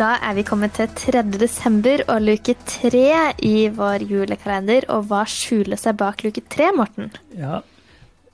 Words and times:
Da 0.00 0.14
er 0.24 0.32
vi 0.32 0.46
kommet 0.48 0.72
til 0.78 0.88
3. 0.96 1.20
desember 1.36 2.00
og 2.08 2.22
luke 2.24 2.54
tre 2.64 3.34
i 3.44 3.66
vår 3.68 4.06
julekalender. 4.08 4.86
Og 4.94 5.10
hva 5.10 5.26
skjuler 5.28 5.76
seg 5.76 5.98
bak 6.00 6.22
luke 6.24 6.40
tre, 6.48 6.70
Morten? 6.72 7.10
Ja, 7.36 7.58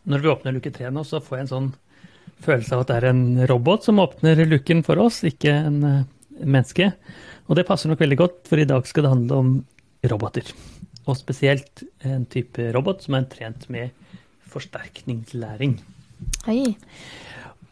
når 0.07 0.23
vi 0.23 0.31
åpner 0.31 0.55
luke 0.55 0.71
tre 0.71 0.93
nå, 0.95 1.03
så 1.03 1.19
får 1.19 1.41
jeg 1.41 1.47
en 1.47 1.51
sånn 1.51 1.67
følelse 2.47 2.77
av 2.77 2.85
at 2.85 2.93
det 2.93 2.99
er 3.01 3.09
en 3.11 3.25
robot 3.51 3.89
som 3.89 3.99
åpner 3.99 4.45
luken 4.47 4.85
for 4.87 5.03
oss, 5.03 5.25
ikke 5.27 5.57
en 5.57 5.81
uh, 5.83 6.07
menneske. 6.39 6.93
Og 7.51 7.59
det 7.59 7.67
passer 7.67 7.91
nok 7.91 8.05
veldig 8.05 8.21
godt, 8.23 8.39
for 8.47 8.63
i 8.63 8.69
dag 8.71 8.87
skal 8.87 9.09
det 9.09 9.15
handle 9.17 9.43
om 9.43 9.53
roboter. 10.13 10.55
Og 11.11 11.19
spesielt 11.19 11.83
en 12.07 12.29
type 12.31 12.71
robot 12.79 13.03
som 13.09 13.19
er 13.19 13.27
trent 13.33 13.67
med 13.75 13.91
forsterkningslæring. 14.55 15.81
Oi. 16.47 16.63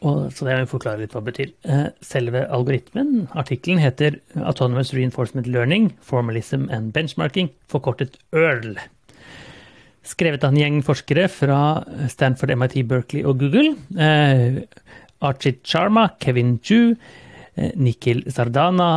Og, 0.05 0.29
så 0.37 0.45
det 0.45 0.57
vil 0.59 0.69
forklare 0.69 1.01
litt 1.01 1.15
hva 1.15 1.23
det 1.23 1.33
betyr. 1.33 1.53
Eh, 1.65 1.87
selve 2.05 2.45
algoritmen, 2.53 3.25
artikkelen, 3.33 3.81
heter 3.81 4.19
Autonomous 4.37 4.93
Reinforcement 4.93 5.49
Learning, 5.49 5.93
Formalism 6.05 6.67
and 6.75 6.93
Benchmarking, 6.93 7.49
forkortet 7.73 8.19
ØRL. 8.37 8.77
Skrevet 10.05 10.45
av 10.45 10.53
en 10.53 10.61
gjeng 10.61 10.83
forskere 10.85 11.25
fra 11.33 11.59
Stanford, 12.13 12.53
MIT, 12.53 12.83
Berkeley 12.91 13.25
og 13.25 13.41
Google. 13.41 13.73
Eh, 13.97 14.61
Archit 15.25 15.65
Sharma, 15.65 16.11
Kevin 16.21 16.59
Ju, 16.61 16.97
eh, 17.57 17.73
Nikhil 17.75 18.27
Sardana, 18.29 18.91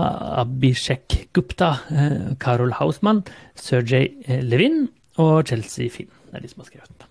Abhishek 0.44 1.30
Gupta, 1.32 1.80
eh, 1.88 2.36
Karol 2.44 2.76
Hausmann, 2.82 3.24
Sergej 3.56 4.44
Levin 4.44 4.90
og 5.18 5.48
Chelsea 5.48 5.88
Finn. 5.88 6.12
Det 6.28 6.36
er 6.36 6.42
de 6.42 6.50
som 6.52 6.66
har 6.66 6.72
skrevet 6.74 6.92
den. 6.92 7.08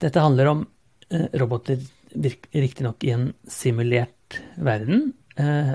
Dette 0.00 0.18
handler 0.18 0.48
om 0.48 0.66
Eh, 0.66 0.81
roboter 1.40 1.80
riktignok 2.14 3.04
i 3.04 3.12
en 3.14 3.32
simulert 3.48 4.40
verden, 4.56 5.12
eh, 5.36 5.74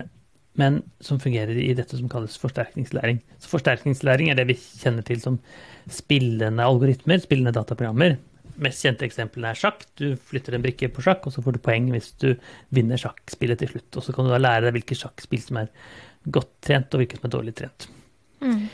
men 0.57 0.79
som 0.99 1.19
fungerer 1.21 1.57
i 1.61 1.73
dette 1.77 1.97
som 1.97 2.09
kalles 2.09 2.37
forsterkningslæring. 2.41 3.19
Så 3.39 3.51
forsterkningslæring 3.51 4.31
er 4.31 4.39
det 4.39 4.47
vi 4.49 4.57
kjenner 4.57 5.05
til 5.05 5.21
som 5.21 5.37
spillende 5.89 6.65
algoritmer, 6.65 7.21
spillende 7.21 7.53
dataprogrammer. 7.53 8.17
Mest 8.57 8.81
kjente 8.81 9.05
eksemplene 9.05 9.51
er 9.53 9.59
sjakk. 9.59 9.85
Du 9.99 10.15
flytter 10.29 10.57
en 10.57 10.63
brikke 10.65 10.89
på 10.89 11.03
sjakk, 11.05 11.27
og 11.27 11.35
så 11.35 11.43
får 11.45 11.57
du 11.57 11.63
poeng 11.67 11.91
hvis 11.93 12.09
du 12.17 12.31
vinner 12.73 12.97
sjakkspillet 12.97 13.61
til 13.61 13.75
slutt. 13.75 13.99
Og 13.99 14.05
så 14.05 14.15
kan 14.15 14.25
du 14.25 14.33
da 14.33 14.41
lære 14.41 14.65
deg 14.65 14.79
hvilke 14.79 14.97
sjakkspill 14.97 15.43
som 15.45 15.61
er 15.61 15.69
godt 16.25 16.55
trent, 16.65 16.89
og 16.89 17.03
hvilke 17.03 17.19
som 17.19 17.29
er 17.29 17.35
dårlig 17.37 17.53
trent. 17.59 17.89
Mm. 18.41 18.65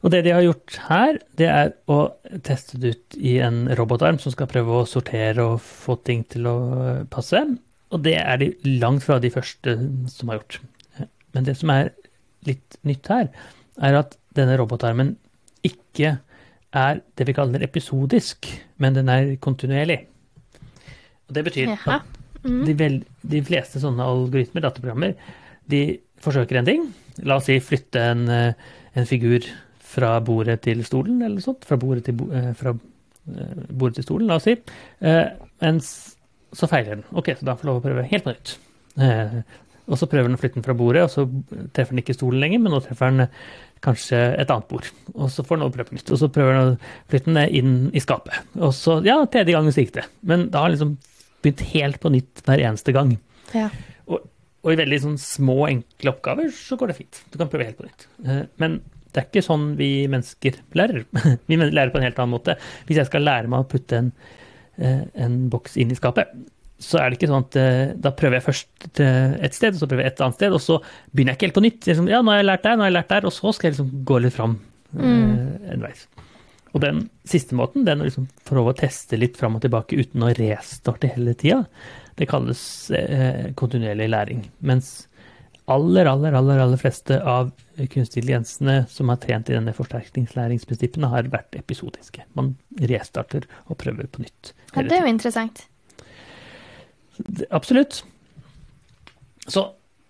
Og 0.00 0.12
det 0.14 0.22
de 0.24 0.32
har 0.32 0.44
gjort 0.44 0.76
her, 0.88 1.18
det 1.36 1.48
er 1.52 1.72
å 1.92 1.98
teste 2.46 2.78
det 2.80 2.94
ut 2.94 3.16
i 3.20 3.34
en 3.44 3.66
robotarm 3.76 4.16
som 4.22 4.32
skal 4.32 4.48
prøve 4.48 4.78
å 4.78 4.88
sortere 4.88 5.44
og 5.44 5.60
få 5.60 5.98
ting 6.08 6.22
til 6.32 6.48
å 6.48 6.56
passe. 7.12 7.42
Og 7.90 8.04
det 8.06 8.16
er 8.16 8.40
de 8.40 8.52
langt 8.80 9.04
fra 9.04 9.18
de 9.20 9.32
første 9.34 9.76
som 10.08 10.32
har 10.32 10.40
gjort. 10.40 10.60
Men 11.36 11.46
det 11.46 11.58
som 11.60 11.72
er 11.74 11.92
litt 12.48 12.80
nytt 12.88 13.12
her, 13.12 13.28
er 13.80 14.00
at 14.00 14.16
denne 14.36 14.56
robotarmen 14.60 15.14
ikke 15.66 16.16
er 16.76 17.00
det 17.18 17.26
vi 17.28 17.36
kaller 17.36 17.64
episodisk, 17.66 18.48
men 18.80 18.96
den 18.96 19.10
er 19.12 19.34
kontinuerlig. 19.42 20.04
Og 21.28 21.36
det 21.36 21.44
betyr 21.46 21.74
at 21.76 22.06
mm. 22.42 22.62
de, 22.64 22.76
vel, 22.78 23.00
de 23.20 23.42
fleste 23.44 23.82
sånne 23.82 24.06
algoritmer, 24.06 24.64
dataprogrammer, 24.64 25.16
de 25.70 25.82
forsøker 26.22 26.60
en 26.60 26.68
ting. 26.68 26.86
La 27.26 27.36
oss 27.36 27.50
si 27.50 27.58
flytte 27.62 28.00
en, 28.14 28.24
en 28.30 29.08
figur 29.08 29.44
fra 29.90 30.14
bordet 30.24 30.60
til 30.66 30.84
stolen, 30.86 31.20
eller 31.26 31.42
sånt. 31.44 31.66
Fra 31.68 31.78
bordet 31.80 32.06
til, 32.08 32.18
bo, 32.20 32.28
fra 32.58 32.74
eh, 32.74 33.64
bordet 33.70 34.00
til 34.00 34.08
stolen, 34.08 34.30
la 34.30 34.38
oss 34.40 34.48
si. 34.48 34.56
mens 35.60 35.90
så 36.56 36.66
feiler 36.70 36.98
den. 36.98 37.08
Ok, 37.14 37.32
så 37.38 37.46
da 37.46 37.56
får 37.58 37.68
lov 37.68 37.80
å 37.80 37.84
prøve 37.84 38.06
helt 38.10 38.26
på 38.26 38.34
nytt. 38.34 38.54
Og 39.90 39.98
så 39.98 40.06
prøver 40.06 40.28
den 40.28 40.38
å 40.38 40.40
flytte 40.40 40.58
den 40.58 40.64
fra 40.66 40.76
bordet, 40.78 41.02
og 41.06 41.10
så 41.10 41.24
treffer 41.74 41.94
den 41.94 42.02
ikke 42.04 42.14
stolen 42.14 42.42
lenger, 42.42 42.62
men 42.62 42.74
nå 42.74 42.80
treffer 42.84 43.10
den 43.10 43.30
kanskje 43.84 44.18
et 44.38 44.50
annet 44.52 44.68
bord. 44.70 44.86
Og 45.16 45.30
så 45.32 45.44
får 45.46 45.58
den 45.58 45.72
prøve 45.74 45.88
på 45.88 45.96
nytt. 45.96 46.12
Og 46.14 46.20
så 46.20 46.28
prøver 46.32 46.56
den 46.56 46.74
å 46.74 46.76
flytte 47.10 47.32
den 47.32 47.40
inn 47.60 47.72
i 47.96 48.02
skapet. 48.02 48.36
Og 48.60 48.74
så, 48.76 49.00
ja, 49.06 49.18
tredje 49.30 49.56
gangen 49.56 49.74
så 49.74 49.84
gikk 49.84 49.96
det. 49.96 50.06
Men 50.26 50.46
da 50.52 50.62
har 50.62 50.70
den 50.70 50.76
liksom 50.76 50.94
begynt 51.42 51.64
helt 51.72 52.00
på 52.02 52.12
nytt 52.14 52.44
hver 52.46 52.62
eneste 52.68 52.94
gang. 52.94 53.16
Ja. 53.56 53.66
Og, 54.06 54.22
og, 54.62 54.70
i 54.70 54.78
veldig 54.78 55.00
sånn 55.06 55.18
små, 55.22 55.58
enkle 55.70 56.14
oppgaver 56.14 56.52
så 56.54 56.78
går 56.78 56.92
det 56.92 56.98
fint. 57.00 57.22
Du 57.32 57.40
kan 57.40 57.50
prøve 57.50 57.66
helt 57.70 57.80
på 57.80 57.88
nytt. 57.88 58.06
Men 58.62 58.78
det 59.10 59.22
er 59.22 59.28
ikke 59.28 59.46
sånn 59.46 59.66
vi 59.78 59.90
mennesker 60.10 60.60
lærer. 60.78 61.04
Vi 61.50 61.58
lærer 61.58 61.92
på 61.92 62.00
en 62.00 62.06
helt 62.06 62.18
annen 62.20 62.36
måte. 62.36 62.56
Hvis 62.88 63.00
jeg 63.00 63.08
skal 63.10 63.26
lære 63.26 63.50
meg 63.50 63.64
å 63.64 63.68
putte 63.70 63.98
en, 63.98 64.10
eh, 64.78 65.04
en 65.24 65.42
boks 65.52 65.76
inn 65.80 65.92
i 65.92 65.98
skapet, 65.98 66.32
så 66.80 67.00
er 67.00 67.10
det 67.10 67.18
ikke 67.18 67.28
sånn 67.28 67.44
at 67.44 67.58
eh, 67.60 67.92
da 68.00 68.12
prøver 68.16 68.38
jeg 68.38 68.46
først 68.46 69.00
et 69.02 69.56
sted, 69.56 69.76
så 69.76 69.88
prøver 69.88 70.06
jeg 70.06 70.14
et 70.14 70.24
annet 70.24 70.38
sted, 70.38 70.56
og 70.56 70.62
så 70.64 70.78
begynner 71.12 71.34
jeg 71.34 71.40
ikke 71.40 71.48
helt 71.50 71.58
på 71.58 71.66
nytt. 71.66 71.90
Liksom, 71.90 72.08
ja, 72.10 72.22
nå 72.24 72.32
har 72.32 72.40
jeg 72.40 72.48
lært 72.48 72.64
der, 72.66 72.78
nå 72.78 72.86
har 72.86 72.92
jeg 72.92 72.98
lært 72.98 73.12
der, 73.12 73.28
og 73.28 73.36
så 73.36 73.52
skal 73.56 73.68
jeg 73.68 73.76
liksom 73.76 73.92
gå 74.08 74.20
litt 74.24 74.36
fram 74.36 74.56
eh, 74.96 75.04
mm. 75.04 75.70
en 75.74 75.84
vei. 75.84 75.92
Og 76.70 76.84
den 76.84 77.02
siste 77.26 77.56
måten, 77.58 77.84
den 77.86 78.02
å 78.02 78.06
liksom 78.06 78.28
prøve 78.46 78.72
å 78.72 78.78
teste 78.78 79.18
litt 79.18 79.38
fram 79.40 79.58
og 79.58 79.64
tilbake 79.64 79.98
uten 79.98 80.22
å 80.22 80.30
restarte 80.38 81.10
hele 81.10 81.34
tida, 81.38 81.64
det 82.20 82.28
kalles 82.30 82.62
eh, 82.94 83.50
kontinuerlig 83.58 84.10
læring. 84.12 84.44
Mens 84.64 85.09
aller, 85.70 86.08
aller, 86.10 86.34
aller, 86.36 86.60
aller 86.64 86.80
fleste 86.80 87.16
av 87.22 87.50
kunstig 87.76 88.20
intelligensene 88.20 88.76
som 88.90 89.10
har 89.12 89.20
trent 89.22 89.50
i 89.50 89.56
denne 89.56 89.74
forsterkningslæringsprinsippene, 89.76 91.10
har 91.12 91.30
vært 91.32 91.56
episodiske. 91.58 92.24
Man 92.38 92.54
restarter 92.90 93.46
og 93.68 93.78
prøver 93.80 94.10
på 94.10 94.24
nytt. 94.24 94.52
Ja, 94.74 94.84
det 94.86 94.98
er 94.98 95.06
jo 95.06 95.12
interessant. 95.14 95.64
Absolutt. 97.50 98.02
Så 99.50 99.66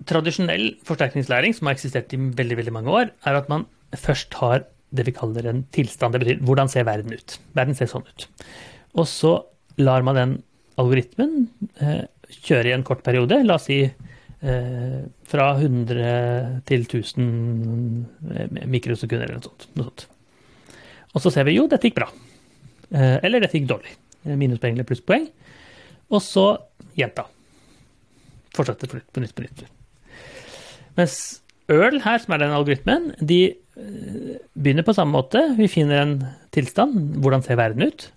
tradisjonell 0.08 0.74
forsterkningslæring, 0.88 1.54
som 1.56 1.68
har 1.68 1.76
eksistert 1.76 2.12
i 2.16 2.20
veldig, 2.20 2.60
veldig 2.62 2.74
mange 2.74 2.94
år, 2.96 3.10
er 3.28 3.38
at 3.38 3.50
man 3.52 3.66
først 3.96 4.36
har 4.40 4.64
det 4.96 5.06
vi 5.06 5.14
kaller 5.14 5.46
en 5.46 5.64
tilstand. 5.74 6.14
Det 6.14 6.22
betyr 6.24 6.44
hvordan 6.46 6.70
ser 6.70 6.88
verden 6.88 7.14
ut? 7.14 7.36
Verden 7.54 7.76
ser 7.78 7.90
sånn 7.90 8.06
ut. 8.08 8.26
Og 8.98 9.06
så 9.06 9.36
lar 9.80 10.02
man 10.06 10.18
den 10.18 10.38
algoritmen 10.80 11.44
eh, 11.82 12.06
kjøre 12.40 12.70
i 12.70 12.74
en 12.74 12.86
kort 12.86 13.04
periode, 13.06 13.42
la 13.44 13.58
oss 13.58 13.68
si 13.68 13.82
fra 14.40 15.50
100 15.58 16.62
til 16.68 16.86
1000 16.86 17.26
eh, 18.32 18.62
mikrosekunder 18.72 19.26
eller 19.28 19.40
noe 19.40 19.48
sånt, 19.50 19.66
noe 19.76 19.90
sånt. 19.90 20.06
Og 21.12 21.24
så 21.24 21.32
ser 21.34 21.44
vi 21.48 21.58
jo, 21.58 21.66
dette 21.68 21.90
gikk 21.90 21.98
bra. 21.98 22.08
Eh, 22.88 23.18
eller 23.26 23.44
dette 23.44 23.58
gikk 23.58 23.68
dårlig. 23.68 23.92
Minuspoeng 24.24 24.78
eller 24.78 24.88
plusspoeng. 24.88 25.26
Og 26.10 26.24
så 26.24 26.46
gjenta. 26.96 27.26
Fortsette 28.56 28.88
på 28.88 29.22
nytt, 29.22 29.34
på 29.36 29.44
nytt. 29.44 29.66
Mens 30.96 31.18
Earl 31.70 32.00
her, 32.02 32.18
som 32.18 32.34
er 32.34 32.42
den 32.42 32.54
algoritmen, 32.56 33.12
de 33.20 33.54
begynner 34.58 34.84
på 34.84 34.92
samme 34.96 35.14
måte. 35.14 35.38
Vi 35.56 35.68
finner 35.70 36.00
en 36.02 36.16
tilstand. 36.52 37.20
Hvordan 37.22 37.44
ser 37.46 37.60
verden 37.60 37.86
ut? 37.86 38.08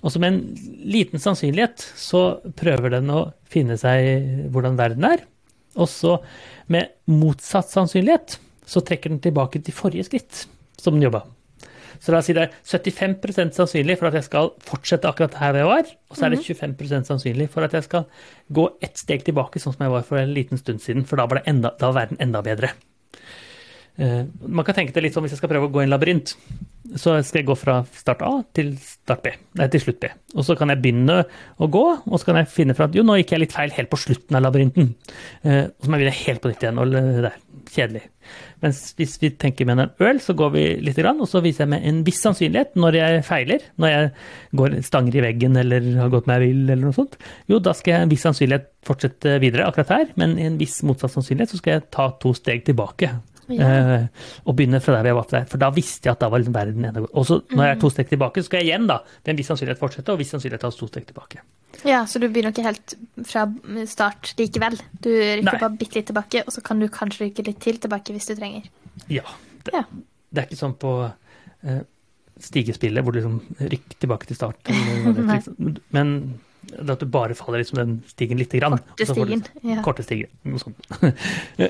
Og 0.00 0.14
som 0.14 0.24
en 0.26 0.40
liten 0.80 1.20
sannsynlighet 1.22 1.84
så 2.00 2.40
prøver 2.58 2.96
den 2.96 3.12
å 3.12 3.20
finne 3.52 3.76
seg 3.78 4.48
hvordan 4.50 4.80
verden 4.80 5.06
er. 5.10 5.26
Og 5.78 5.90
så, 5.90 6.16
med 6.72 6.94
motsatt 7.10 7.70
sannsynlighet, 7.70 8.38
så 8.66 8.82
trekker 8.86 9.12
den 9.12 9.20
tilbake 9.22 9.62
til 9.62 9.74
forrige 9.74 10.08
skritt 10.08 10.46
som 10.80 10.96
den 10.96 11.06
jobba. 11.06 11.24
Så 12.00 12.14
la 12.14 12.20
oss 12.22 12.30
si 12.30 12.34
det 12.36 12.46
er 12.46 12.54
75% 12.64 13.58
sannsynlig 13.58 13.98
for 14.00 14.08
at 14.08 14.16
jeg 14.16 14.24
skal 14.24 14.52
fortsette 14.64 15.08
akkurat 15.08 15.36
her 15.36 15.58
jeg 15.60 15.68
var, 15.68 15.90
og 16.08 16.16
så 16.16 16.26
er 16.26 16.32
det 16.32 16.40
25 16.46 16.76
mhm. 16.78 17.04
sannsynlig 17.10 17.48
for 17.52 17.66
at 17.66 17.76
jeg 17.76 17.84
skal 17.84 18.06
gå 18.48 18.64
ett 18.80 18.96
steg 19.00 19.26
tilbake, 19.26 19.60
sånn 19.60 19.76
som 19.76 19.84
jeg 19.84 19.92
var 19.92 20.06
for 20.08 20.22
en 20.22 20.32
liten 20.32 20.60
stund 20.60 20.80
siden, 20.80 21.04
for 21.04 21.20
da 21.20 21.28
var, 21.28 21.42
enda, 21.50 21.74
da 21.76 21.90
var 21.90 22.04
verden 22.04 22.22
enda 22.24 22.40
bedre. 22.46 22.72
Uh, 24.00 24.24
man 24.48 24.64
kan 24.64 24.78
tenke 24.78 24.94
det 24.96 25.04
litt 25.04 25.16
som 25.16 25.24
hvis 25.24 25.34
jeg 25.34 25.42
skal 25.42 25.52
prøve 25.52 25.68
å 25.68 25.72
gå 25.72 25.82
i 25.82 25.88
en 25.88 25.92
labyrint. 25.92 26.34
Så 26.90 27.12
skal 27.22 27.42
jeg 27.42 27.50
gå 27.50 27.54
fra 27.58 27.76
start 27.94 28.22
A 28.26 28.30
til 28.56 28.72
start 28.82 29.22
B, 29.22 29.34
nei, 29.60 29.68
til 29.70 29.84
slutt 29.84 30.00
B. 30.02 30.08
Og 30.34 30.46
så 30.46 30.56
kan 30.58 30.72
jeg 30.72 30.80
begynne 30.82 31.20
å 31.60 31.68
gå, 31.70 31.84
og 32.00 32.16
så 32.16 32.30
kan 32.30 32.40
jeg 32.40 32.50
finne 32.50 32.74
fra 32.74 32.88
at 32.88 32.96
jo, 32.96 33.04
nå 33.06 33.20
gikk 33.20 33.36
jeg 33.36 33.44
litt 33.44 33.54
feil 33.54 33.74
helt 33.76 33.92
på 33.92 34.00
slutten 34.00 34.38
av 34.38 34.46
labyrinten. 34.48 34.90
Uh, 35.44 35.68
og 35.68 35.84
så 35.84 35.86
må 35.86 36.00
jeg 36.00 36.06
begynne 36.06 36.22
helt 36.24 36.42
på 36.42 36.52
nytt 36.52 36.66
igjen. 36.66 36.82
og 36.82 36.96
det 36.96 37.30
er 37.30 37.38
Kjedelig. 37.70 38.02
Mens 38.64 38.78
hvis 38.98 39.14
vi 39.22 39.30
tenker 39.38 39.66
med 39.68 39.78
en 39.78 39.92
øl, 40.02 40.18
så 40.22 40.34
går 40.36 40.50
vi 40.54 40.64
litt, 40.82 40.98
og 41.06 41.28
så 41.28 41.42
viser 41.44 41.64
jeg 41.64 41.70
med 41.72 41.86
en 41.86 42.00
viss 42.06 42.20
sannsynlighet 42.24 42.74
når 42.78 42.98
jeg 42.98 43.22
feiler. 43.26 43.64
Når 43.80 43.92
jeg 43.92 44.10
går 44.58 44.76
stanger 44.86 45.18
i 45.18 45.24
veggen 45.24 45.58
eller 45.60 45.86
har 46.00 46.12
gått 46.12 46.28
meg 46.30 46.42
vill 46.44 46.64
eller 46.66 46.82
noe 46.88 46.96
sånt. 46.96 47.16
Jo, 47.50 47.60
da 47.62 47.74
skal 47.76 47.94
jeg 47.94 48.06
en 48.06 48.12
viss 48.12 48.26
sannsynlighet 48.26 48.68
fortsette 48.86 49.36
videre 49.42 49.68
akkurat 49.68 49.94
her, 49.94 50.12
men 50.20 50.38
i 50.40 50.48
en 50.48 50.58
viss 50.60 50.80
motsatt 50.86 51.14
sannsynlighet 51.14 51.52
så 51.52 51.60
skal 51.60 51.76
jeg 51.76 51.88
ta 51.94 52.10
to 52.22 52.34
steg 52.36 52.64
tilbake 52.66 53.12
Ja. 53.50 53.68
Eh, 54.00 54.06
og 54.46 54.56
begynne 54.56 54.80
fra 54.80 54.94
der 54.98 55.08
vi 55.08 55.14
var 55.16 55.26
der. 55.30 55.44
For 55.50 55.58
da 55.58 55.70
visste 55.74 56.06
jeg 56.08 56.12
at 56.12 56.20
da 56.20 56.28
var 56.28 56.38
liksom 56.42 56.54
verden 56.54 56.84
enda 56.84 57.00
Og 57.12 57.26
så 57.26 57.40
når 57.50 57.64
jeg 57.64 57.70
er 57.70 57.74
Mm. 57.74 57.80
to 57.80 57.90
steg 57.90 58.08
tilbake, 58.08 58.36
så 58.42 58.44
skal 58.44 58.60
jeg 58.60 58.68
igjen 58.70 58.86
da 58.86 58.98
med 59.24 59.28
en 59.32 59.36
viss 59.36 59.46
sannsynlighet 59.50 59.78
fortsette, 59.78 60.08
og 60.12 60.18
viss 60.18 60.30
sannsynlighet 60.30 60.60
ta 60.60 60.70
to 60.70 60.86
steg 60.86 61.06
tilbake. 61.06 61.40
ja, 61.84 62.04
så 62.04 62.18
du 62.20 62.28
begynner 62.28 62.52
ikke 62.52 62.64
helt 62.64 62.94
fra 63.24 63.46
start 63.86 64.34
likevel. 64.38 64.78
Du 65.00 65.08
rykker 65.10 65.44
Nei. 65.44 65.58
bare 65.60 65.76
bitte 65.78 65.94
litt 65.96 66.06
tilbake, 66.06 66.42
og 66.46 66.52
så 66.52 66.62
kan 66.62 66.78
du 66.80 66.88
kanskje 66.88 67.26
rykke 67.30 67.46
litt 67.46 67.60
til 67.60 67.78
tilbake 67.78 68.12
hvis 68.12 68.26
du 68.26 68.34
trenger. 68.34 68.62
Ja. 69.08 69.22
Det, 69.64 69.72
Ja. 69.74 69.84
det 70.32 70.38
er 70.42 70.46
ikke 70.46 70.58
sånn 70.60 70.76
på 70.78 71.12
uh, 71.64 71.80
stigespillet 72.40 73.02
hvor 73.04 73.12
du 73.12 73.20
liksom 73.20 73.40
rykker 73.60 73.98
tilbake 74.00 74.26
til 74.26 74.36
start. 74.36 74.56
Liksom. 74.70 75.76
Men 75.92 76.40
at 76.78 77.00
du 77.00 77.06
bare 77.06 77.34
faller 77.34 77.58
liksom 77.62 77.78
den 77.80 78.02
stigen 78.06 78.38
lite 78.38 78.58
grann. 78.60 78.78
Korte 78.96 79.06
får 79.14 79.26
du- 79.26 79.68
Ja. 79.68 79.82
Korte 79.82 80.02
stigen, 80.04 80.28
Noe 80.44 80.58
sånt. 80.58 80.76
Eh, 81.58 81.68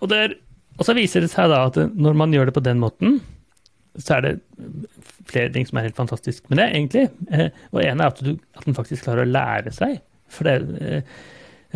og, 0.00 0.08
det 0.08 0.16
er, 0.18 0.34
og 0.80 0.86
så 0.88 0.96
viser 0.96 1.20
det 1.20 1.28
seg 1.28 1.50
da 1.52 1.66
at 1.68 1.76
når 1.92 2.16
man 2.16 2.32
gjør 2.32 2.48
det 2.48 2.56
på 2.56 2.64
den 2.64 2.80
måten, 2.80 3.18
så 4.00 4.16
er 4.16 4.24
det 4.24 4.32
flere 5.28 5.50
ting 5.52 5.66
som 5.68 5.78
er 5.78 5.88
helt 5.88 5.98
fantastisk 5.98 6.46
med 6.48 6.60
det, 6.60 6.68
egentlig. 6.76 7.02
Eh, 7.34 7.50
og 7.74 7.82
en 7.84 8.00
er 8.00 8.08
at, 8.08 8.22
du, 8.24 8.32
at 8.56 8.64
den 8.64 8.76
faktisk 8.76 9.04
klarer 9.04 9.26
å 9.26 9.30
lære 9.30 9.74
seg. 9.74 9.98
For, 10.30 10.46
det, 10.46 10.80
eh, 10.80 11.18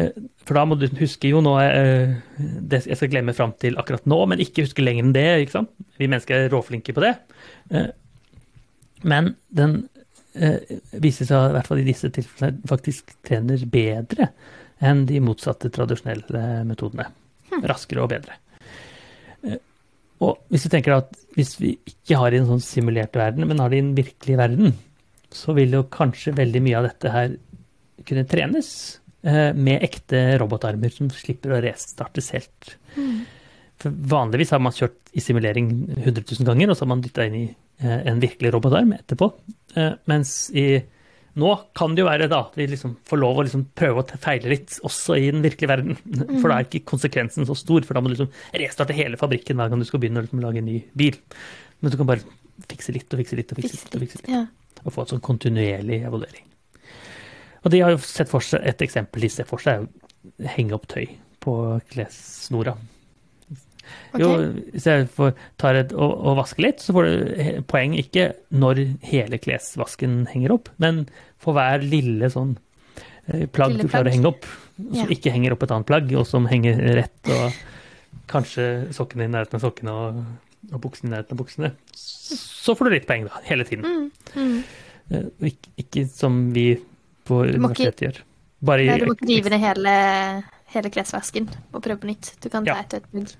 eh, 0.00 0.22
for 0.46 0.58
da 0.58 0.64
må 0.68 0.78
du 0.78 0.86
huske 1.00 1.32
jo 1.32 1.40
nå 1.42 1.56
det 1.58 2.84
Jeg 2.86 2.98
skal 3.00 3.10
glemme 3.10 3.34
fram 3.36 3.52
til 3.60 3.76
akkurat 3.80 4.06
nå, 4.08 4.20
men 4.30 4.42
ikke 4.42 4.64
huske 4.64 4.84
lenger 4.84 5.04
enn 5.04 5.16
det. 5.16 5.26
ikke 5.44 5.58
sant? 5.58 5.74
Vi 6.00 6.08
mennesker 6.08 6.46
er 6.46 6.54
råflinke 6.54 6.94
på 6.96 7.04
det. 7.04 7.16
Men 9.04 9.34
den 9.54 9.82
viser 11.02 11.28
seg, 11.28 11.50
i 11.50 11.54
hvert 11.54 11.68
fall 11.68 11.82
i 11.82 11.86
disse 11.86 12.08
tilfellene, 12.10 12.64
faktisk 12.66 13.12
trener 13.26 13.60
bedre 13.70 14.32
enn 14.84 15.04
de 15.06 15.20
motsatte 15.22 15.70
tradisjonelle 15.74 16.64
metodene. 16.66 17.06
Raskere 17.62 18.02
og 18.02 18.10
bedre. 18.10 18.40
Eh, 19.44 19.60
Og 20.24 20.38
hvis 20.48 20.64
du 20.64 20.70
tenker 20.72 20.94
at 20.96 21.10
hvis 21.34 21.56
vi 21.60 21.74
ikke 21.90 22.16
har 22.16 22.30
det 22.30 22.38
i 22.38 22.42
en 22.44 22.50
sånn 22.52 22.62
simulert 22.62 23.16
verden, 23.18 23.48
men 23.50 23.58
har 23.60 23.72
det 23.72 23.80
i 23.80 23.84
en 23.84 23.94
virkelig 23.96 24.36
verden, 24.38 24.74
så 25.34 25.52
vil 25.56 25.74
jo 25.74 25.82
kanskje 25.90 26.36
veldig 26.38 26.62
mye 26.62 26.78
av 26.78 26.86
dette 26.86 27.10
her 27.10 27.34
kunne 28.06 28.24
trenes 28.30 28.68
eh, 29.26 29.50
med 29.52 29.82
ekte 29.82 30.38
robotarmer 30.40 30.94
som 30.94 31.10
slipper 31.10 31.56
å 31.56 31.60
restartes 31.64 32.30
helt. 32.36 32.76
For 33.82 33.90
vanligvis 34.14 34.54
har 34.54 34.62
man 34.62 34.72
kjørt 34.76 35.10
i 35.12 35.20
simulering 35.24 35.72
100 35.98 36.22
000 36.22 36.46
ganger, 36.46 36.70
og 36.70 36.78
så 36.78 36.86
har 36.86 36.92
man 36.94 37.02
dytta 37.04 37.26
inn 37.26 37.38
i 37.42 37.46
eh, 37.50 38.00
en 38.06 38.22
virkelig 38.22 38.54
robotarm 38.54 38.94
etterpå. 38.96 39.32
Mens 40.06 40.36
i 40.54 40.78
nå 41.40 41.50
kan 41.74 41.94
det 41.96 42.04
jo 42.04 42.06
være 42.06 42.28
da 42.30 42.38
at 42.46 42.54
vi 42.58 42.66
liksom 42.70 42.92
får 43.08 43.18
lov 43.18 43.40
å 43.40 43.44
liksom 43.46 43.64
prøve 43.74 44.04
å 44.04 44.18
feile 44.22 44.52
litt 44.52 44.76
også 44.86 45.16
i 45.18 45.30
den 45.34 45.42
virkelige 45.42 45.70
verden. 45.72 45.96
For 46.40 46.48
da 46.52 46.60
er 46.60 46.68
ikke 46.68 46.84
konsekvensen 46.92 47.48
så 47.48 47.56
stor, 47.58 47.82
for 47.86 47.96
da 47.98 48.02
må 48.04 48.12
du 48.12 48.14
liksom 48.14 48.30
restarte 48.62 48.94
hele 48.94 49.18
fabrikken 49.18 49.58
hver 49.58 49.72
gang 49.72 49.82
du 49.82 49.88
skal 49.88 50.02
begynne 50.04 50.22
å 50.22 50.26
liksom 50.28 50.42
lage 50.44 50.62
en 50.62 50.68
ny 50.70 50.78
bil. 50.94 51.18
Men 51.82 51.90
du 51.90 51.98
kan 51.98 52.06
bare 52.12 52.22
fikse 52.70 52.94
litt 52.94 53.10
og 53.10 53.18
fikse 53.24 53.38
litt 53.40 53.50
og 53.50 53.58
fikse 53.58 53.80
litt. 53.80 53.94
og 53.98 54.04
fikse 54.06 54.20
litt 54.22 54.30
Ja. 54.30 54.44
og 54.84 54.92
få 54.94 55.02
en 55.02 55.12
sånn 55.16 55.24
kontinuerlig 55.26 56.04
evaluering. 56.06 56.46
Og 57.64 57.70
de 57.72 57.80
har 57.80 57.90
jo 57.94 57.98
sett 58.04 58.28
for 58.30 58.44
seg, 58.44 58.62
Et 58.62 58.82
eksempel 58.86 59.20
de 59.24 59.28
ser 59.32 59.44
for 59.48 59.58
seg, 59.58 59.82
er 59.82 60.46
å 60.46 60.54
henge 60.54 60.72
opp 60.76 60.86
tøy 60.86 61.08
på 61.40 61.80
klessnora. 61.90 62.76
Ok. 64.14 64.20
Jo, 64.22 65.04
får, 65.16 65.32
tar 65.60 65.78
et, 65.80 65.92
og, 65.92 66.12
og 66.30 66.36
vasker 66.40 66.62
litt, 66.66 66.80
så 66.84 66.94
får 66.96 67.08
du 67.08 67.62
poeng 67.70 67.96
ikke 67.98 68.28
når 68.54 68.82
hele 69.10 69.38
klesvasken 69.42 70.26
henger 70.32 70.54
opp, 70.56 70.68
men 70.82 71.04
for 71.42 71.56
hver 71.56 71.82
lille 71.84 72.30
sånn 72.32 72.56
eh, 73.28 73.44
plagg 73.46 73.74
Lille 73.74 73.88
du 73.88 73.92
klarer 73.92 74.10
å 74.12 74.14
henge 74.16 74.30
opp, 74.32 74.48
som 74.76 75.04
Ja. 75.04 75.06
ikke 75.14 75.30
henger 75.34 75.54
opp 75.54 75.62
et 75.66 75.74
annet 75.76 75.86
plagg, 75.90 76.12
og 76.18 76.26
som 76.26 76.46
henger 76.50 76.80
rett, 77.00 77.30
og 77.30 77.52
kanskje 78.30 78.68
sokkene 78.96 79.26
i 79.28 79.32
nærheten 79.34 79.58
av 79.60 79.64
sokkene 79.66 79.92
og, 79.92 80.22
og 80.72 80.80
buksene 80.86 81.10
i 81.10 81.14
nærheten 81.16 81.36
av 81.36 81.42
buksene, 81.42 81.72
så 81.94 82.74
får 82.78 82.88
du 82.88 82.94
litt 82.96 83.06
poeng 83.10 83.26
da, 83.28 83.42
hele 83.44 83.66
tiden. 83.68 83.84
Mm, 83.84 84.10
mm. 84.40 84.58
Eh, 85.12 85.26
Ikke, 85.50 85.74
ikke 85.84 86.06
som 86.08 86.38
vi 86.54 86.70
på 87.28 87.42
universitetet 87.44 88.06
gjør. 88.06 88.22
Bare 88.64 88.84
i 88.86 88.98
du 89.00 89.04
må 89.10 89.14
ikke 89.18 89.28
rive 89.28 89.50
ned 89.52 89.60
hele, 89.60 89.92
hele 90.72 90.90
klesvasken 90.92 91.50
og 91.74 91.82
prøve 91.84 92.00
på 92.00 92.08
nytt. 92.08 92.30
Du 92.40 92.48
kan 92.48 92.64
ta 92.64 92.78
Ja. 92.78 92.84
et 92.96 93.04
plugg. 93.12 93.34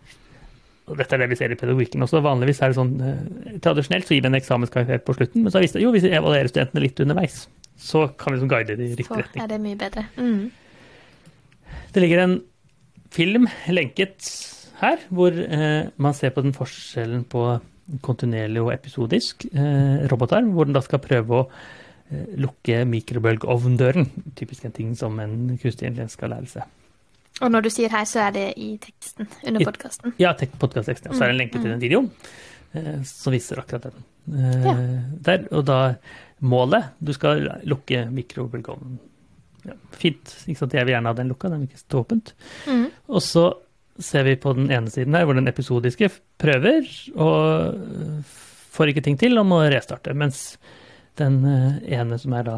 Og 0.85 0.99
dette 1.01 1.17
er 1.17 1.23
det 1.23 1.31
vi 1.31 1.39
ser 1.41 1.53
i 1.55 1.57
pedagogikken 1.57 2.05
også. 2.05 2.21
Vanligvis 2.25 2.61
er 2.61 2.73
det 2.73 2.77
sånn 2.77 2.95
eh, 3.01 3.55
Tradisjonelt 3.65 4.09
så 4.09 4.17
gir 4.17 4.25
vi 4.25 4.31
en 4.31 4.37
eksamenskarakter 4.41 5.01
på 5.07 5.15
slutten, 5.17 5.45
men 5.45 5.53
så 5.53 5.59
har 5.61 5.65
vi 5.65 5.85
jo, 5.85 5.93
hvis 5.95 6.05
vi 6.05 6.13
evaluerer 6.13 6.51
studentene 6.53 6.85
litt 6.85 7.01
underveis, 7.01 7.45
så 7.81 8.07
kan 8.19 8.33
vi 8.33 8.39
liksom 8.39 8.51
guide 8.53 8.75
dem 8.75 8.85
i 8.85 8.91
riktig 8.93 9.09
Så 9.09 9.21
retning. 9.23 9.45
er 9.45 9.53
det 9.55 9.61
mye 9.65 9.79
bedre. 9.81 10.05
Mm. 10.19 10.51
Det 11.95 12.03
ligger 12.05 12.25
en 12.25 12.37
film 13.15 13.49
lenket 13.71 14.29
her, 14.83 15.01
hvor 15.15 15.33
eh, 15.33 15.89
man 15.97 16.17
ser 16.17 16.35
på 16.35 16.45
den 16.45 16.55
forskjellen 16.57 17.25
på 17.31 17.47
kontinuerlig 18.05 18.63
og 18.63 18.73
episodisk 18.75 19.47
eh, 19.53 20.05
robotarm, 20.11 20.53
hvor 20.57 20.69
den 20.69 20.77
da 20.77 20.83
skal 20.85 21.03
prøve 21.05 21.41
å 21.41 21.43
eh, 21.49 22.37
lukke 22.41 22.83
mikrobølgeovndøren. 22.91 24.09
Typisk 24.39 24.69
en 24.69 24.75
ting 24.77 24.95
som 24.99 25.17
en 25.23 25.55
kunstig 25.57 25.89
intelligens 25.89 26.17
skal 26.19 26.35
lære 26.35 26.51
seg. 26.59 26.73
Og 27.43 27.51
når 27.51 27.67
du 27.67 27.71
sier 27.75 27.91
her, 27.91 28.05
så 28.07 28.29
er 28.29 28.35
det 28.37 28.45
i 28.63 28.75
teksten 28.83 29.27
under 29.43 29.65
podkasten. 29.67 30.15
Ja, 30.23 30.35
podkastteksten. 30.35 31.11
Og 31.11 31.17
så 31.19 31.25
er 31.25 31.33
det 31.33 31.35
en 31.35 31.41
lenke 31.43 31.59
til 31.61 31.73
den 31.73 31.83
videoen 31.83 32.11
eh, 32.77 33.01
som 33.09 33.35
viser 33.35 33.59
akkurat 33.63 33.89
den. 33.89 34.05
Eh, 34.39 34.69
Der, 35.27 35.49
og 35.51 35.67
da 35.69 35.79
målet 36.45 36.95
Du 37.01 37.13
skal 37.17 37.43
lukke 37.69 38.05
mikrobølgeovnen. 38.13 39.01
Ja, 39.65 39.75
fint. 39.97 40.37
Ikke 40.47 40.61
sant? 40.61 40.77
Jeg 40.77 40.87
vil 40.87 40.95
gjerne 40.95 41.11
ha 41.11 41.17
den 41.17 41.33
lukka, 41.33 41.51
den 41.51 41.65
vil 41.65 41.73
ikke 41.73 41.83
stå 41.83 42.05
åpent. 42.05 42.35
Mm. 42.69 42.87
Og 43.09 43.23
så 43.25 43.45
ser 43.99 44.27
vi 44.27 44.37
på 44.37 44.53
den 44.57 44.71
ene 44.75 44.91
siden 44.93 45.15
her, 45.15 45.25
hvor 45.25 45.39
den 45.39 45.49
episodiske 45.49 46.11
prøver 46.43 46.87
og 47.15 48.25
får 48.75 48.91
ikke 48.91 49.05
ting 49.07 49.19
til 49.19 49.39
og 49.39 49.47
må 49.49 49.61
restarte. 49.73 50.15
Mens 50.15 50.57
den 51.19 51.41
eh, 51.49 51.99
ene 51.99 52.19
som 52.21 52.35
er 52.37 52.47
da 52.47 52.57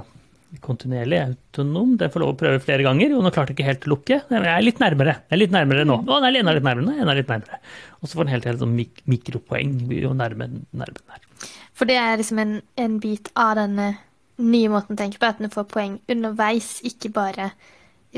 kontinuerlig 0.62 1.18
autonom, 1.20 1.96
den 2.00 2.10
får 2.12 2.22
lov 2.22 2.32
å 2.34 2.38
prøve 2.40 2.62
flere 2.62 2.86
ganger. 2.86 3.14
Og 3.16 3.24
nå 3.24 3.32
klarte 3.34 3.52
jeg 3.52 3.58
ikke 3.58 3.68
helt 3.68 3.86
å 3.86 3.92
lukke. 3.92 4.18
Jeg 4.30 4.48
er 4.52 4.64
litt 4.64 4.80
nærmere. 4.82 5.18
Jeg 5.26 5.36
er 5.36 5.42
litt 5.42 5.54
nærmere 5.54 5.86
nå. 5.88 5.98
Å, 6.02 6.18
den 6.20 6.28
er 6.28 6.30
er 6.30 6.36
litt 6.36 6.66
nærmere. 6.66 6.96
enda 6.96 7.16
litt 7.18 7.32
nærmere. 7.32 7.60
Og 8.00 8.08
så 8.08 8.18
får 8.18 8.26
den 8.26 8.34
helt 8.36 8.48
helt 8.48 8.62
sånn 8.62 8.76
mik 8.76 9.02
mikropoeng 9.10 9.76
jo 9.92 10.12
nærme 10.16 10.48
nærme 10.70 11.00
den 11.02 11.16
er. 11.16 11.48
For 11.76 11.88
det 11.88 11.98
er 12.00 12.16
liksom 12.20 12.40
en, 12.40 12.54
en 12.80 12.98
bit 13.02 13.30
av 13.36 13.56
denne 13.58 13.90
nye 14.40 14.70
måten 14.72 14.96
å 14.96 15.00
tenke 15.00 15.20
på, 15.20 15.28
at 15.28 15.40
den 15.40 15.52
får 15.52 15.68
poeng 15.72 15.98
underveis, 16.12 16.76
ikke 16.86 17.12
bare 17.12 17.50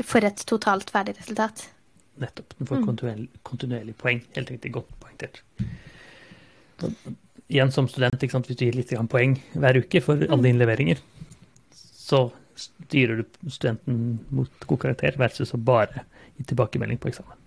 for 0.07 0.23
et 0.27 0.43
totalt 0.47 0.91
ferdig 0.93 1.17
resultat. 1.17 1.65
Nettopp. 2.19 2.55
Den 2.59 2.69
får 2.69 2.83
kontinuerlig, 2.85 3.29
kontinuerlig 3.47 3.95
poeng. 3.99 4.21
Helt 4.35 4.51
riktig. 4.51 4.73
Godt 4.75 4.91
poengtert. 5.01 5.41
Igjen 7.49 7.71
som 7.73 7.87
student, 7.89 8.19
hvis 8.21 8.59
du 8.59 8.65
gir 8.67 8.77
litt 8.77 8.91
poeng 9.11 9.39
hver 9.55 9.79
uke 9.81 10.03
for 10.05 10.21
alle 10.29 10.51
innleveringer, 10.51 10.99
så 12.09 12.23
styrer 12.59 13.21
du 13.21 13.49
studenten 13.51 14.19
mot 14.35 14.65
god 14.67 14.81
karakter 14.83 15.15
versus 15.19 15.53
å 15.55 15.59
bare 15.61 16.03
gi 16.37 16.47
tilbakemelding 16.51 16.99
på 16.99 17.11
eksamen. 17.11 17.37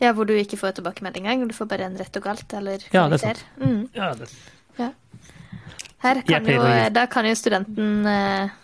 Ja, 0.00 0.14
hvor 0.16 0.24
du 0.28 0.32
ikke 0.36 0.56
får 0.56 0.78
tilbakemelding 0.78 1.28
engang, 1.28 1.50
du 1.50 1.56
får 1.56 1.68
bare 1.68 1.86
en 1.90 1.98
rett 2.00 2.14
og 2.16 2.24
galt, 2.24 2.56
eller 2.56 2.84
Ja, 2.92 3.04
det 3.12 3.20
er 3.20 3.24
sant. 3.24 3.44
Mm. 3.60 3.82
Ja, 3.96 4.14
det, 4.16 4.30
Her 6.00 6.22
kan 6.24 6.46
jo, 6.48 6.62
da 6.96 7.04
kan 7.12 7.28
jo 7.28 7.34
studenten 7.36 8.06
eh, 8.08 8.54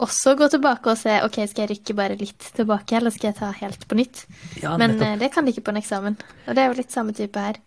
også 0.00 0.32
gå 0.40 0.48
tilbake 0.54 0.94
og 0.94 0.96
se 0.98 1.18
ok, 1.26 1.42
skal 1.50 1.66
jeg 1.66 1.74
rykke 1.74 1.96
bare 1.98 2.16
litt 2.16 2.48
tilbake, 2.56 2.96
eller 2.96 3.12
skal 3.12 3.30
jeg 3.30 3.38
ta 3.42 3.50
helt 3.58 3.84
på 3.88 3.98
nytt. 4.00 4.24
ja, 4.62 4.78
Men 4.80 4.96
eh, 4.96 5.18
det 5.20 5.28
kan 5.34 5.44
de 5.44 5.52
ikke 5.52 5.66
på 5.68 5.74
en 5.74 5.82
eksamen. 5.82 6.16
Og 6.46 6.56
det 6.56 6.64
er 6.64 6.72
jo 6.72 6.80
litt 6.80 6.94
samme 6.94 7.12
type 7.16 7.44
her. 7.44 7.60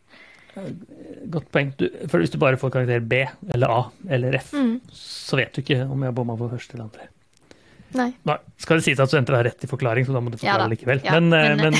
Godt 0.55 1.49
poeng. 1.51 1.73
Du, 1.79 1.85
for 2.07 2.21
hvis 2.23 2.31
du 2.33 2.37
bare 2.41 2.57
får 2.61 2.71
karakter 2.73 2.99
B 3.03 3.23
eller 3.53 3.71
A 3.73 3.81
eller 4.15 4.37
F, 4.39 4.53
Mm. 4.55 4.77
så 4.95 5.35
vet 5.39 5.53
du 5.53 5.61
ikke 5.61 5.81
om 5.91 6.03
jeg 6.07 6.15
bomma 6.15 6.35
på 6.39 6.49
første 6.51 6.73
eller 6.77 6.85
andre. 6.87 7.09
Nei. 7.95 8.09
Nei, 8.27 8.37
skal 8.59 8.77
det 8.79 8.83
sies 8.87 8.99
at 8.99 9.07
studenter 9.11 9.35
har 9.37 9.43
rett 9.47 9.59
til 9.61 9.69
forklaring, 9.71 10.05
så 10.07 10.11
da 10.15 10.19
må 10.23 10.31
du 10.33 10.37
forklare 10.37 10.65
ja, 10.65 10.71
likevel. 10.73 11.01
Ja, 11.05 11.19
men, 11.19 11.33
eh, 11.33 11.55
men- 11.55 11.73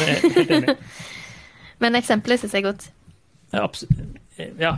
men 0.50 0.70
eh. 0.70 0.76
Men 1.84 1.96
eksempelet 2.00 2.40
syns 2.40 2.54
jeg 2.56 2.64
er 2.64 2.72
godt. 2.72 2.86
Ja. 3.52 3.66
Ja, 4.60 4.78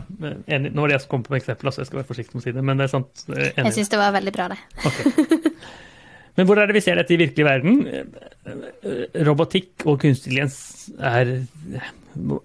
enig. 0.50 0.72
Nå 0.74 0.80
var 0.82 0.88
det 0.90 0.96
jeg 0.96 1.02
som 1.04 1.10
kom 1.10 1.22
på 1.26 1.30
med 1.34 1.40
eksempelet, 1.42 1.74
så 1.74 1.80
jeg 1.82 1.86
skal 1.86 2.00
være 2.00 2.08
forsiktig 2.08 2.34
med 2.34 2.42
å 2.42 2.44
si 2.44 2.52
det, 2.52 2.62
men 2.64 2.76
det 2.78 2.84
er 2.88 2.90
sant. 2.92 3.22
Enig. 3.28 3.54
Jeg 3.68 3.74
syns 3.76 3.88
det 3.94 3.98
var 3.98 4.12
veldig 4.14 4.32
bra, 4.34 4.48
det. 4.48 4.58
Ok. 4.84 4.98
Men 6.38 6.46
hvor 6.46 6.60
er 6.60 6.70
det 6.70 6.76
vi 6.76 6.84
ser 6.84 6.98
dette 7.00 7.14
i 7.14 7.18
virkelig 7.18 7.46
verden? 7.46 7.80
Robotikk 9.26 9.84
og 9.90 9.98
kunstig 10.04 10.30
intelligens 10.30 10.58
er 11.02 11.32
eh, 11.34 11.90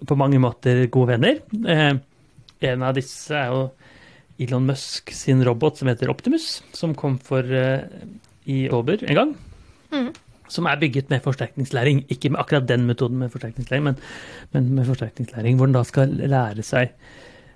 på 0.02 0.18
mange 0.18 0.40
måter 0.42 0.84
gode 0.92 1.14
venner. 1.14 1.38
Eh, 1.62 1.94
En 2.64 2.84
av 2.86 2.94
disse 2.96 3.34
er 3.36 3.50
jo 3.52 3.64
Elon 4.40 4.66
Musk 4.66 5.12
sin 5.14 5.42
robot 5.46 5.78
som 5.78 5.90
heter 5.90 6.10
Optimus, 6.10 6.62
som 6.74 6.94
kom 6.98 7.18
for 7.22 7.44
eh, 7.44 7.84
i 8.50 8.64
oktober 8.66 9.04
en 9.06 9.18
gang. 9.18 9.34
Mm. 9.94 10.08
Som 10.50 10.66
er 10.68 10.80
bygget 10.80 11.12
med 11.12 11.22
forsterkningslæring. 11.24 12.02
Ikke 12.12 12.32
med 12.32 12.40
akkurat 12.42 12.66
den 12.68 12.88
metoden 12.88 13.20
med 13.22 13.30
forsterkningslæring, 13.32 13.84
men, 13.84 14.00
men 14.52 14.72
med 14.74 14.88
forsterkningslæring, 14.90 15.56
hvor 15.56 15.70
den 15.70 15.76
da 15.78 15.84
skal 15.86 16.18
lære 16.18 16.66
seg 16.66 16.92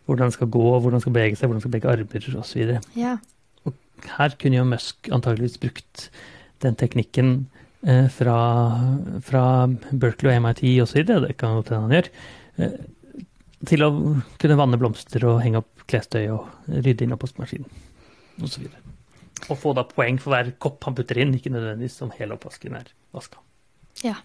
hvordan 0.09 0.31
den 0.31 0.39
skal 0.39 0.49
gå, 0.49 0.63
hvordan 0.65 0.97
den 0.97 1.05
skal 1.05 1.13
bevege 1.13 1.37
seg, 1.37 1.49
hvordan 1.51 1.59
den 1.59 1.67
skal 1.67 1.75
bevege 1.75 1.91
armer 1.93 2.39
osv. 2.41 2.79
Ja. 2.97 3.19
Her 4.19 4.35
kunne 4.41 4.61
jo 4.61 4.67
Musk 4.69 5.09
antageligvis 5.13 5.59
brukt 5.63 6.09
den 6.65 6.77
teknikken 6.79 7.33
eh, 7.87 8.07
fra, 8.13 8.39
fra 9.25 9.43
Berkeley 9.91 10.37
og 10.37 10.45
MIT 10.47 10.63
osv., 10.85 11.03
det 11.07 11.37
kan 11.41 11.57
jo 11.57 11.65
hende 11.65 11.83
han 11.85 11.97
gjør, 11.97 12.11
eh, 12.59 12.79
til 13.69 13.85
å 13.87 13.91
kunne 14.39 14.59
vanne 14.59 14.79
blomster 14.81 15.25
og 15.27 15.43
henge 15.43 15.63
opp 15.63 15.87
klestøy 15.89 16.29
og 16.31 16.47
rydde 16.69 17.07
inn 17.07 17.15
oppvaskmaskinen 17.17 18.45
osv. 18.45 18.67
Og 19.49 19.59
få 19.59 19.75
da 19.77 19.85
poeng 19.87 20.19
for 20.23 20.35
hver 20.35 20.51
kopp 20.63 20.83
han 20.87 20.97
putter 20.99 21.21
inn, 21.23 21.35
ikke 21.37 21.53
nødvendigvis 21.55 22.01
om 22.07 22.13
hele 22.19 22.35
oppvasken 22.37 22.77
er 22.79 22.91
vaska. 23.15 23.41
Ja. 24.05 24.19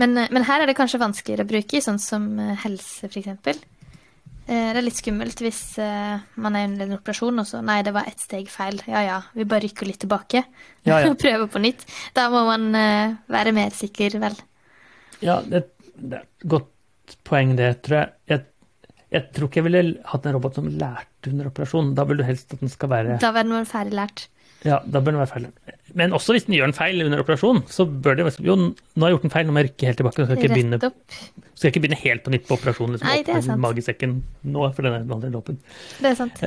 Men, 0.00 0.16
eh, 0.18 0.30
men 0.30 0.46
her 0.48 0.62
er 0.62 0.70
det 0.70 0.78
kanskje 0.78 1.02
vanskeligere 1.02 1.46
å 1.46 1.52
bruke 1.52 1.82
sånn 1.84 2.00
som 2.02 2.32
eh, 2.40 2.56
helse, 2.64 3.10
f.eks. 3.10 3.62
Det 4.46 4.58
er 4.58 4.82
litt 4.82 4.98
skummelt 4.98 5.38
hvis 5.38 5.60
eh, 5.80 6.22
man 6.42 6.56
er 6.58 6.66
under 6.66 6.88
en 6.88 6.96
operasjon 6.96 7.42
og 7.42 7.46
så 7.46 7.60
Nei, 7.64 7.78
det 7.86 7.92
var 7.94 8.08
ett 8.10 8.22
steg 8.22 8.50
feil. 8.50 8.80
Ja 8.90 9.04
ja, 9.06 9.18
vi 9.36 9.46
bare 9.48 9.64
rykker 9.66 9.86
litt 9.88 10.00
tilbake 10.02 10.42
Ja, 10.42 10.98
ja. 10.98 11.02
og 11.10 11.18
prøver 11.20 11.46
på 11.52 11.62
nytt. 11.62 11.86
Da 12.16 12.26
må 12.32 12.42
man 12.48 12.70
eh, 12.78 13.14
være 13.32 13.54
mer 13.56 13.74
sikker, 13.76 14.18
vel. 14.22 14.38
Ja, 15.22 15.38
det, 15.46 15.68
det 15.94 16.18
er 16.18 16.26
et 16.26 16.48
godt 16.56 17.16
poeng, 17.28 17.54
det, 17.58 17.70
tror 17.86 18.00
jeg. 18.00 18.12
jeg. 18.32 18.48
Jeg 19.12 19.28
tror 19.36 19.50
ikke 19.50 19.60
jeg 19.60 19.68
ville 19.68 19.82
hatt 20.08 20.26
en 20.26 20.34
robot 20.38 20.56
som 20.56 20.68
lærte 20.72 21.30
under 21.30 21.50
operasjon. 21.50 21.92
Da 21.96 22.06
vil 22.08 22.22
du 22.22 22.24
helst 22.26 22.54
at 22.54 22.62
den 22.64 22.72
skal 22.72 22.90
være 22.92 23.18
Da 23.22 23.30
vil 23.36 23.52
den 23.52 23.68
ferdig 23.68 23.98
lært. 23.98 24.26
Ja, 24.66 24.78
da 24.86 25.00
bør 25.02 25.14
den 25.16 25.20
være 25.20 25.30
feil. 25.32 25.46
Men 25.98 26.14
også 26.16 26.36
hvis 26.36 26.46
den 26.46 26.54
gjør 26.56 26.68
en 26.70 26.76
feil 26.76 27.02
under 27.04 27.22
operasjonen, 27.22 27.64
så 27.72 27.84
bør 27.86 28.18
det 28.20 28.26
Jo, 28.44 28.54
nå 28.56 29.02
har 29.02 29.10
jeg 29.10 29.16
gjort 29.18 29.26
en 29.28 29.34
feil, 29.34 29.46
nå 29.48 29.54
må 29.56 29.62
jeg 29.62 29.70
rykke 29.70 29.88
helt 29.90 30.00
tilbake. 30.00 30.16
Skal 30.16 30.30
jeg 30.36 30.38
ikke 30.42 30.54
begynne, 30.54 30.78
skal 30.80 31.66
jeg 31.66 31.72
ikke 31.74 31.82
begynne 31.86 32.00
helt 32.04 32.24
på 32.24 32.34
nytt 32.34 32.46
på 32.48 32.56
operasjonen. 32.58 32.96
Liksom, 32.96 33.08
Nei, 33.10 33.18
det 33.26 33.34
er 33.34 33.44
sant. 33.48 33.62
Magesekken 33.64 34.14
nå, 34.54 34.68
for 34.76 34.86
den 34.86 34.98
er 35.00 35.08
vanlig 35.10 35.34
åpen. 35.42 35.58
Det 35.98 36.12
er 36.12 36.18
sant. 36.20 36.42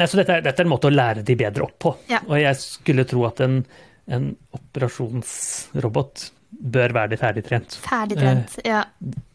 Nei, 0.00 0.08
så 0.08 0.20
dette 0.22 0.38
er, 0.38 0.44
dette 0.48 0.62
er 0.64 0.68
en 0.68 0.72
måte 0.72 0.88
å 0.88 0.94
lære 0.94 1.24
de 1.28 1.36
bedre 1.36 1.66
opp 1.68 1.76
på. 1.84 1.94
Ja. 2.08 2.22
Og 2.26 2.38
jeg 2.40 2.56
skulle 2.62 3.04
tro 3.08 3.26
at 3.28 3.42
en, 3.44 3.60
en 4.08 4.30
operasjonsrobot 4.56 6.30
bør 6.50 6.94
være 6.96 7.12
det 7.14 7.20
ferdigtrent. 7.20 7.76
Ferdigtrent. 7.84 8.58
Ja, 8.66 8.84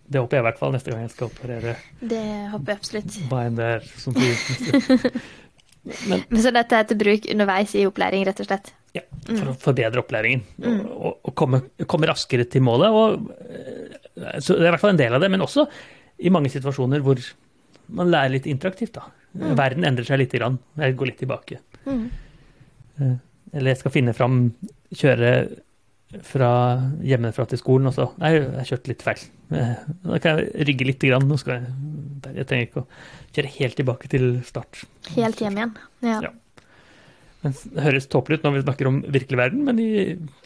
Det 0.06 0.22
håper 0.22 0.38
jeg 0.38 0.44
i 0.44 0.46
hvert 0.50 0.60
fall 0.62 0.74
neste 0.76 0.92
gang 0.92 1.02
jeg 1.02 1.14
skal 1.16 1.32
operere 1.32 1.72
det 2.06 2.20
håper 2.52 2.72
jeg 2.76 2.78
absolutt. 2.78 3.16
hva 3.32 3.40
enn 3.48 3.56
det 3.58 3.70
er 3.78 3.88
som 3.98 4.14
blir 4.14 4.36
Men 6.10 6.24
Men 6.30 6.42
Så 6.42 6.52
dette 6.56 6.76
er 6.80 6.84
til 6.90 6.98
bruk 6.98 7.28
underveis 7.32 7.76
i 7.78 7.86
opplæring, 7.86 8.26
rett 8.28 8.40
og 8.42 8.48
slett? 8.50 8.74
ja, 8.96 9.02
for 9.28 9.50
å 9.52 9.54
forbedre 9.60 10.00
opplæringen 10.00 10.44
og, 10.64 10.86
og, 10.96 11.18
og 11.28 11.34
komme, 11.36 11.60
komme 11.86 12.08
raskere 12.08 12.46
til 12.48 12.64
målet. 12.64 12.96
Og, 12.96 13.26
eh, 13.44 14.40
så 14.40 14.56
det 14.56 14.64
er 14.64 14.70
i 14.70 14.72
hvert 14.72 14.84
fall 14.86 14.94
en 14.96 15.02
del 15.02 15.14
av 15.18 15.22
det, 15.22 15.30
men 15.34 15.44
også 15.44 15.66
i 16.24 16.32
mange 16.32 16.48
situasjoner 16.54 17.04
hvor 17.04 17.20
man 18.00 18.10
lærer 18.14 18.32
litt 18.38 18.48
interaktivt. 18.48 18.96
da. 18.96 19.04
Verden 19.36 19.84
endrer 19.84 20.08
seg 20.08 20.22
litt, 20.22 20.32
grann. 20.32 20.58
jeg 20.80 20.96
går 20.96 21.12
litt 21.12 21.20
tilbake. 21.20 21.60
Mm. 21.86 22.06
Eh, 23.02 23.16
Eller 23.54 23.74
jeg 23.74 23.82
skal 23.84 23.92
finne 23.92 24.14
fram, 24.16 24.40
kjøre 24.96 25.34
fra 26.24 26.50
hjemmefra 27.04 27.46
til 27.50 27.60
skolen, 27.60 27.90
og 27.90 27.96
så 27.96 28.08
Nei, 28.22 28.32
jeg 28.38 28.70
kjørte 28.70 28.92
litt 28.92 29.06
feil. 29.06 29.22
Eh, 29.52 29.76
Da 30.06 30.20
kan 30.24 30.40
jeg 30.40 30.68
rygge 30.70 30.88
litt. 30.88 31.04
Grann. 31.06 31.28
Nå 31.28 31.38
skal 31.38 31.60
jeg, 31.60 32.34
jeg 32.40 32.48
trenger 32.50 32.70
ikke 32.70 32.84
å 32.84 32.88
kjøre 33.36 33.54
helt 33.60 33.76
tilbake 33.76 34.10
til 34.10 34.28
start. 34.48 34.84
Helt 35.16 35.42
hjem 35.44 35.58
igjen. 35.60 35.74
Ja. 36.02 36.20
Ja. 36.28 36.32
Men 37.44 37.54
Det 37.54 37.84
høres 37.86 38.08
tåpelig 38.10 38.40
ut 38.40 38.46
når 38.48 38.56
vi 38.56 38.62
snakker 38.66 38.88
om 38.90 39.02
virkelig 39.04 39.38
verden, 39.38 39.66
men 39.68 39.80
i 39.80 39.90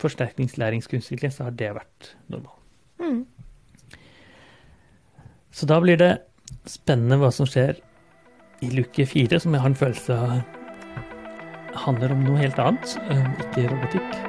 forsterkningslæringskunstig 0.02 1.32
så 1.32 1.48
har 1.48 1.56
det 1.56 1.74
vært 1.78 2.14
normal. 2.28 2.58
Mm. 3.00 3.22
Så 5.56 5.66
da 5.70 5.80
blir 5.80 5.98
det 6.00 6.14
spennende 6.68 7.20
hva 7.22 7.32
som 7.32 7.48
skjer 7.48 7.80
i 8.62 8.72
luke 8.74 9.06
fire, 9.08 9.40
som 9.40 9.56
jeg 9.56 9.64
har 9.64 9.72
en 9.72 9.80
følelse 9.80 10.18
av 10.18 10.42
handler 11.86 12.12
om 12.12 12.26
noe 12.26 12.42
helt 12.42 12.60
annet, 12.60 12.98
eh, 13.10 13.24
ikke 13.46 13.70
robotikk. 13.72 14.29